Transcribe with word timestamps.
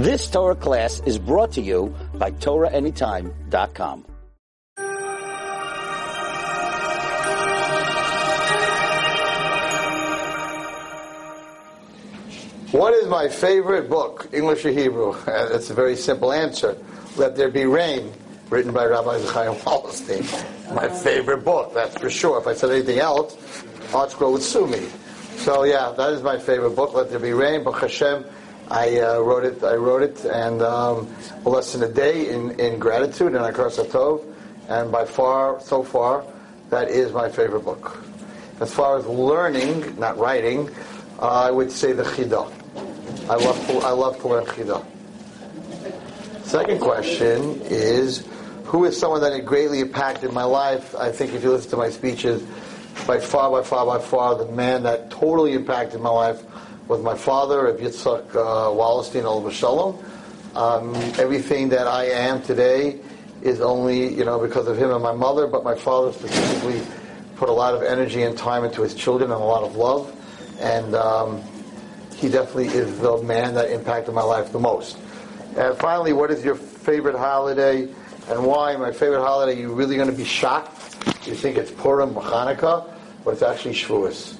This 0.00 0.30
Torah 0.30 0.54
class 0.56 1.02
is 1.04 1.18
brought 1.18 1.52
to 1.52 1.60
you 1.60 1.94
by 2.14 2.30
TorahAnytime.com. 2.30 4.06
What 12.72 12.94
is 12.94 13.08
my 13.08 13.28
favorite 13.28 13.90
book, 13.90 14.30
English 14.32 14.64
or 14.64 14.70
Hebrew? 14.70 15.14
That's 15.26 15.68
a 15.68 15.74
very 15.74 15.96
simple 15.96 16.32
answer. 16.32 16.78
Let 17.16 17.36
There 17.36 17.50
Be 17.50 17.66
Rain, 17.66 18.10
written 18.48 18.72
by 18.72 18.86
Rabbi 18.86 19.20
Chaim 19.26 19.52
Wallerstein. 19.56 20.24
My 20.74 20.88
favorite 20.88 21.44
book, 21.44 21.74
that's 21.74 21.98
for 21.98 22.08
sure. 22.08 22.40
If 22.40 22.46
I 22.46 22.54
said 22.54 22.70
anything 22.70 23.00
else, 23.00 23.36
ArtScroll 23.92 24.32
would 24.32 24.42
sue 24.42 24.66
me. 24.66 24.88
So 25.36 25.64
yeah, 25.64 25.92
that 25.94 26.14
is 26.14 26.22
my 26.22 26.38
favorite 26.38 26.70
book, 26.70 26.94
Let 26.94 27.10
There 27.10 27.18
Be 27.18 27.34
Rain. 27.34 27.64
But 27.64 27.72
Hashem, 27.72 28.24
I 28.70 29.00
uh, 29.00 29.18
wrote 29.18 29.44
it. 29.44 29.64
I 29.64 29.74
wrote 29.74 30.02
it, 30.02 30.24
and 30.24 30.62
um, 30.62 31.12
a 31.44 31.48
lesson 31.48 31.82
a 31.82 31.88
day 31.88 32.30
in, 32.30 32.58
in 32.60 32.78
gratitude 32.78 33.34
and 33.34 33.44
Akar 33.44 33.70
Tov. 33.70 34.24
And 34.68 34.92
by 34.92 35.04
far, 35.04 35.60
so 35.60 35.82
far, 35.82 36.24
that 36.70 36.88
is 36.88 37.12
my 37.12 37.28
favorite 37.28 37.64
book. 37.64 38.00
As 38.60 38.72
far 38.72 38.96
as 38.96 39.06
learning, 39.06 39.98
not 39.98 40.18
writing, 40.18 40.70
uh, 41.18 41.28
I 41.28 41.50
would 41.50 41.72
say 41.72 41.92
the 41.92 42.04
Chidah. 42.04 42.48
I 43.28 43.34
love 43.34 43.66
to, 43.66 43.78
I 43.78 43.90
love 43.90 44.20
to 44.20 44.28
learn 44.28 44.44
Chidah. 44.44 44.84
Second 46.44 46.80
question 46.80 47.60
is, 47.62 48.24
who 48.64 48.84
is 48.84 48.96
someone 48.96 49.20
that 49.22 49.32
had 49.32 49.44
greatly 49.44 49.80
impacted 49.80 50.32
my 50.32 50.44
life? 50.44 50.94
I 50.94 51.10
think 51.10 51.34
if 51.34 51.42
you 51.42 51.50
listen 51.50 51.70
to 51.70 51.76
my 51.76 51.90
speeches, 51.90 52.42
by 53.06 53.18
far, 53.18 53.50
by 53.50 53.62
far, 53.62 53.86
by 53.86 53.98
far, 53.98 54.36
the 54.36 54.50
man 54.52 54.82
that 54.84 55.10
totally 55.10 55.52
impacted 55.54 56.00
my 56.00 56.10
life 56.10 56.42
was 56.88 57.02
my 57.02 57.16
father, 57.16 57.66
of 57.66 57.80
Yitzhak 57.80 58.30
uh, 58.30 58.70
Wallerstein, 58.70 59.52
Shalom. 59.52 60.02
Um, 60.54 60.94
everything 61.18 61.68
that 61.68 61.86
I 61.86 62.06
am 62.06 62.42
today 62.42 62.98
is 63.42 63.60
only, 63.60 64.12
you 64.12 64.24
know, 64.24 64.38
because 64.38 64.66
of 64.66 64.76
him 64.76 64.90
and 64.90 65.02
my 65.02 65.12
mother, 65.12 65.46
but 65.46 65.62
my 65.62 65.74
father 65.74 66.12
specifically 66.12 66.82
put 67.36 67.48
a 67.48 67.52
lot 67.52 67.74
of 67.74 67.82
energy 67.82 68.22
and 68.22 68.36
time 68.36 68.64
into 68.64 68.82
his 68.82 68.94
children 68.94 69.30
and 69.30 69.40
a 69.40 69.44
lot 69.44 69.62
of 69.62 69.76
love. 69.76 70.14
And 70.60 70.94
um, 70.94 71.42
he 72.16 72.28
definitely 72.28 72.68
is 72.68 72.98
the 72.98 73.22
man 73.22 73.54
that 73.54 73.70
impacted 73.70 74.14
my 74.14 74.22
life 74.22 74.52
the 74.52 74.58
most. 74.58 74.98
And 75.56 75.76
finally, 75.78 76.12
what 76.12 76.30
is 76.30 76.44
your 76.44 76.54
favorite 76.54 77.16
holiday 77.16 77.88
and 78.30 78.44
why? 78.44 78.76
My 78.76 78.92
favorite 78.92 79.20
holiday, 79.20 79.60
you're 79.60 79.74
really 79.74 79.96
going 79.96 80.10
to 80.10 80.16
be 80.16 80.24
shocked. 80.24 80.94
You 81.26 81.34
think 81.34 81.58
it's 81.58 81.70
Purim 81.70 82.16
or 82.16 82.22
Hanukkah, 82.22 82.88
but 83.24 83.32
it's 83.32 83.42
actually 83.42 83.74
Shavuos. 83.74 84.34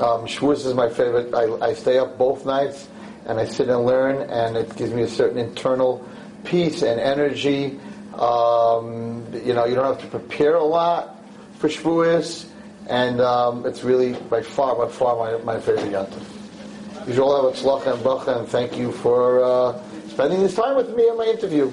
Um, 0.00 0.26
Shavuos 0.26 0.66
is 0.66 0.74
my 0.74 0.88
favorite. 0.88 1.32
I, 1.32 1.68
I 1.68 1.74
stay 1.74 1.98
up 1.98 2.18
both 2.18 2.44
nights 2.44 2.88
and 3.26 3.38
I 3.38 3.44
sit 3.44 3.68
and 3.68 3.86
learn, 3.86 4.28
and 4.28 4.56
it 4.56 4.74
gives 4.76 4.92
me 4.92 5.02
a 5.02 5.08
certain 5.08 5.38
internal 5.38 6.06
peace 6.44 6.82
and 6.82 7.00
energy. 7.00 7.78
Um, 8.18 9.26
you 9.32 9.54
know, 9.54 9.64
you 9.64 9.74
don't 9.74 9.86
have 9.86 10.00
to 10.00 10.08
prepare 10.08 10.56
a 10.56 10.64
lot 10.64 11.16
for 11.58 11.68
Shavuos, 11.68 12.46
and 12.88 13.20
um, 13.20 13.64
it's 13.64 13.84
really 13.84 14.12
by 14.12 14.42
far, 14.42 14.74
by 14.74 14.90
far 14.90 15.16
my, 15.16 15.42
my 15.44 15.60
favorite 15.60 15.92
yontif. 15.92 17.06
You 17.06 17.14
should 17.14 17.22
all 17.22 17.50
have 17.50 17.54
a 17.54 17.56
tzlacha 17.56 17.94
and 17.94 18.02
bracha, 18.02 18.40
and 18.40 18.48
thank 18.48 18.76
you 18.76 18.90
for 18.90 19.42
uh, 19.42 19.82
spending 20.08 20.42
this 20.42 20.54
time 20.54 20.76
with 20.76 20.94
me 20.94 21.08
in 21.08 21.16
my 21.16 21.24
interview. 21.24 21.72